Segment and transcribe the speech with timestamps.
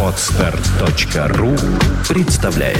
[0.00, 1.56] Отстар.ру
[2.08, 2.78] представляет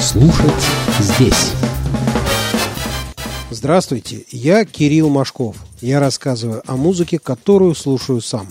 [0.00, 0.50] Слушать
[0.98, 1.52] здесь
[3.50, 5.56] Здравствуйте, я Кирилл Машков.
[5.80, 8.48] Я рассказываю о музыке, которую слушаю сам.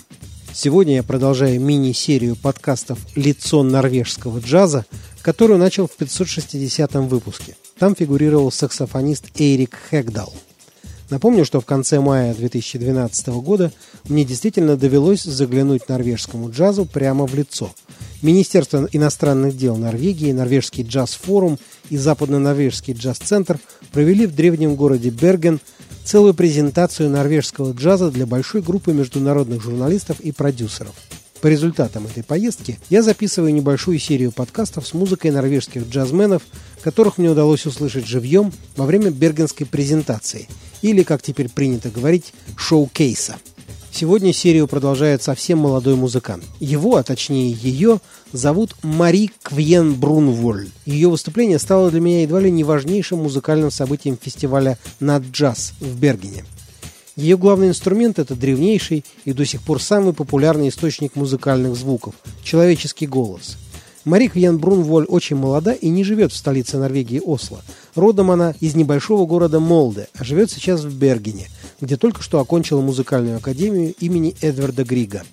[0.53, 4.85] Сегодня я продолжаю мини-серию подкастов «Лицо норвежского джаза»,
[5.25, 7.55] которую начал в 560 выпуске.
[7.79, 10.31] Там фигурировал саксофонист Эрик Хэгдал.
[11.09, 13.71] Напомню, что в конце мая 2012 года
[14.07, 17.71] мне действительно довелось заглянуть норвежскому джазу прямо в лицо.
[18.21, 21.57] Министерство иностранных дел Норвегии, Норвежский джаз-форум
[21.89, 23.57] и Западно-Норвежский джаз-центр
[23.91, 25.59] провели в древнем городе Берген
[26.03, 30.93] целую презентацию норвежского джаза для большой группы международных журналистов и продюсеров.
[31.45, 36.41] По результатам этой поездки я записываю небольшую серию подкастов с музыкой норвежских джазменов,
[36.81, 40.49] которых мне удалось услышать живьем во время бергенской презентации,
[40.81, 43.35] или, как теперь принято говорить, шоу-кейса.
[43.91, 46.43] Сегодня серию продолжает совсем молодой музыкант.
[46.59, 47.99] Его, а точнее ее,
[48.31, 50.69] зовут Мари Квьен Брунволь.
[50.87, 55.95] Ее выступление стало для меня едва ли не важнейшим музыкальным событием фестиваля «Над джаз» в
[55.99, 56.43] Бергене.
[57.15, 62.13] Ее главный инструмент– это древнейший и до сих пор самый популярный источник музыкальных звуков–
[62.43, 63.55] человеческий голос.
[64.03, 67.61] Мари Квьен Брунволь очень молода и не живет в столице Норвегии Осло.
[67.95, 71.47] Родом она из небольшого города Молде, а живет сейчас в Бергене,
[71.79, 75.23] где только что окончила музыкальную академию имени Эдварда Грига.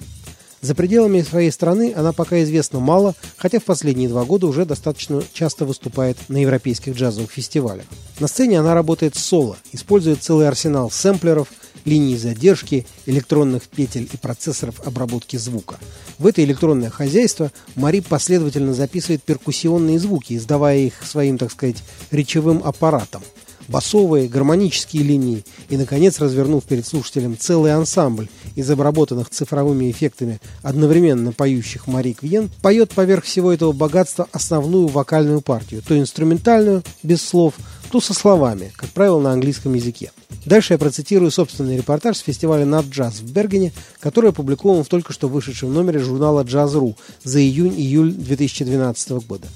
[0.60, 5.20] За пределами своей страны она пока известна мало, хотя в последние два года уже достаточно
[5.32, 7.86] часто выступает на европейских джазовых фестивалях.
[8.20, 11.48] На сцене она работает соло, использует целый арсенал сэмплеров,
[11.84, 15.78] линий задержки, электронных петель и процессоров обработки звука.
[16.18, 22.62] В это электронное хозяйство Мари последовательно записывает перкуссионные звуки, издавая их своим, так сказать, речевым
[22.64, 23.22] аппаратом–
[23.68, 31.32] басовые, гармонические линии и, наконец, развернув перед слушателем целый ансамбль из обработанных цифровыми эффектами одновременно
[31.32, 37.54] поющих Мари Квьен, поет поверх всего этого богатства основную вокальную партию, то инструментальную, без слов,
[37.92, 40.12] то со словами, как правило, на английском языке.
[40.46, 43.70] Дальше я процитирую собственный репортаж с фестиваля «Над джаз» в Бергене,
[44.00, 49.46] который опубликован в только что вышедшем номере журнала «Джаз.ру» за июнь-июль 2012 года.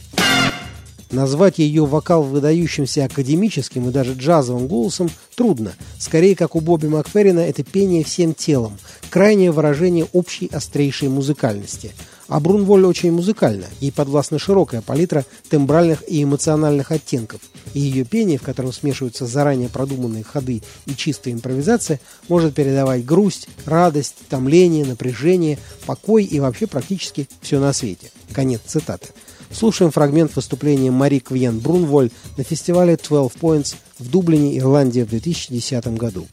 [1.11, 5.73] Назвать ее вокал выдающимся академическим и даже джазовым голосом трудно.
[5.99, 8.77] Скорее, как у Бобби Макферрина, это пение всем телом,
[9.09, 11.95] крайнее выражение общей острейшей музыкальности.
[12.28, 17.41] А Брунволь очень музыкальна, ей подвластна широкая палитра тембральных и эмоциональных оттенков,
[17.72, 23.48] и ее пение, в котором смешиваются заранее продуманные ходы и чистая импровизация, может передавать грусть,
[23.64, 28.10] радость, томление, напряжение, покой и вообще практически все на свете.
[28.32, 29.08] Конец цитаты.
[29.53, 35.87] Слушаем фрагмент выступления Мари Квьен Брунволь на фестивале 12 Points в Дублине, Ирландия в 2010
[35.97, 36.26] году.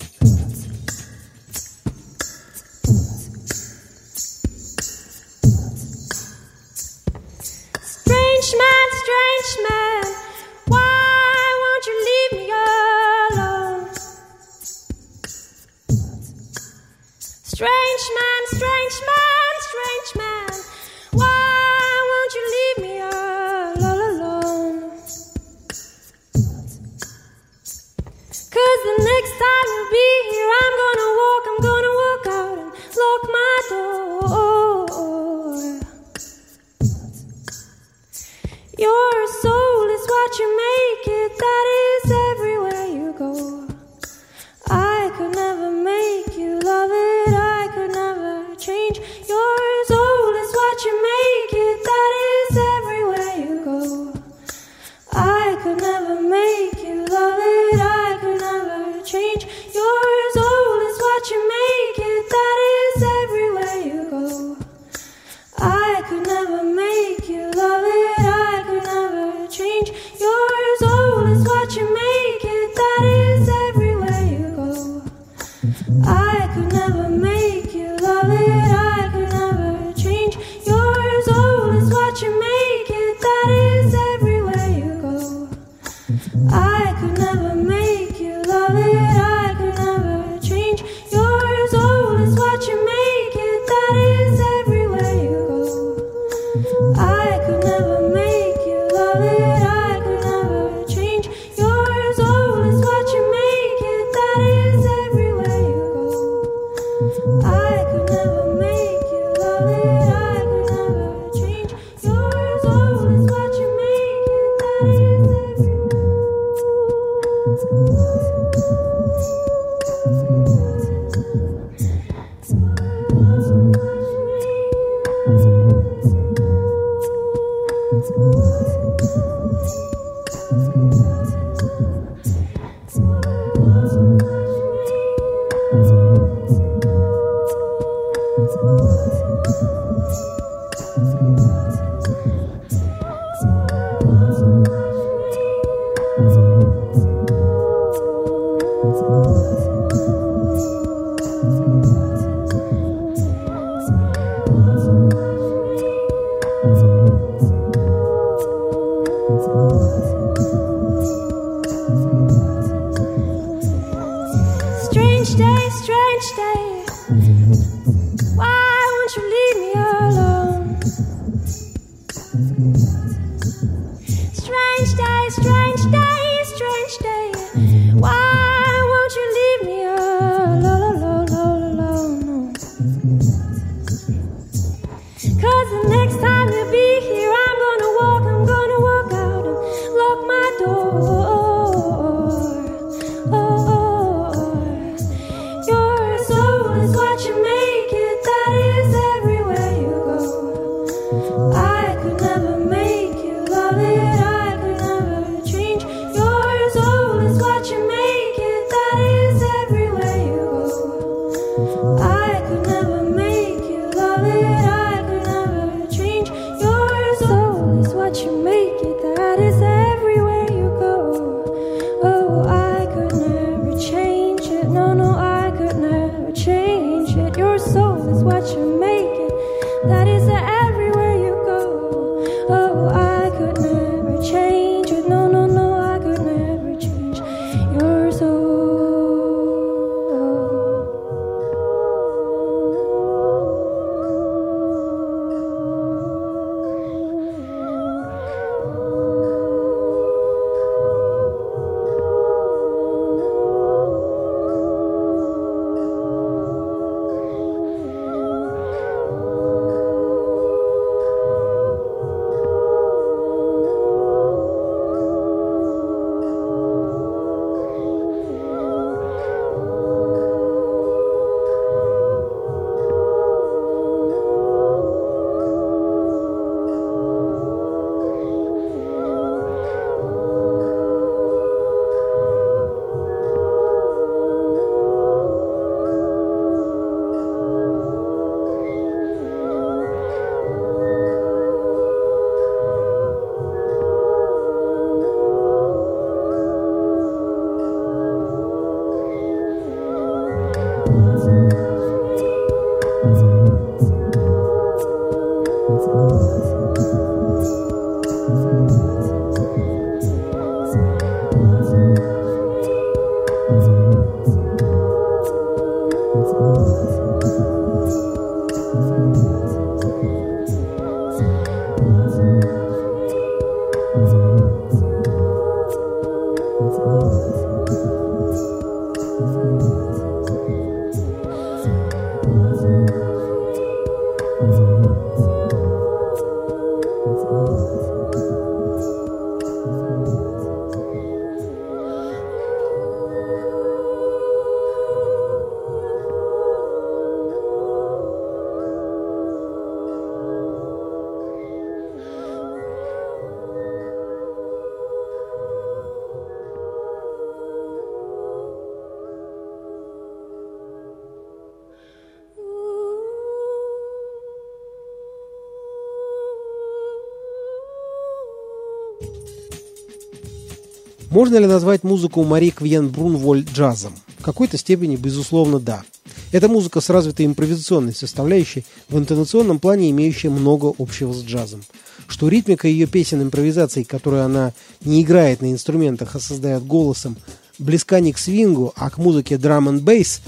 [371.13, 373.93] Можно ли назвать музыку Мари Квьен Брунволь джазом?
[374.17, 375.83] В какой-то степени, безусловно, да.
[376.31, 381.61] Это музыка с развитой импровизационной составляющей, в интонационном плане имеющая много общего с джазом.
[382.07, 384.53] Что ритмика ее песен импровизаций, которую она
[384.83, 387.15] не играет на инструментах, а создает голосом,
[387.59, 390.19] близка не к свингу, а к музыке драм and бейс,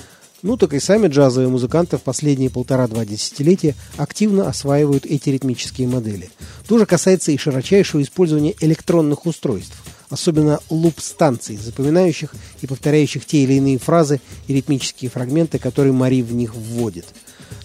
[0.44, 6.30] ну так и сами джазовые музыканты в последние полтора-два десятилетия активно осваивают эти ритмические модели.
[6.68, 9.76] То же касается и широчайшего использования электронных устройств–
[10.10, 16.34] особенно луп-станций, запоминающих и повторяющих те или иные фразы и ритмические фрагменты, которые Мари в
[16.34, 17.06] них вводит.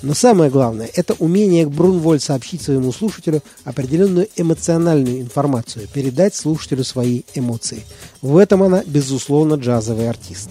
[0.03, 7.23] Но самое главное– это умение Брунволь сообщить своему слушателю определенную эмоциональную информацию, передать слушателю свои
[7.35, 7.83] эмоции.
[8.23, 10.51] В этом она, безусловно, джазовый артист.